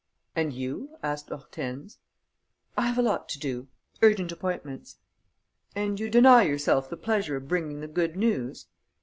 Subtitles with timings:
[0.35, 1.99] "And you?" asked Hortense.
[2.75, 3.67] "I have a lot to do...
[4.01, 4.97] urgent appointments...."
[5.75, 8.65] "And you deny yourself the pleasure of bringing the good news?"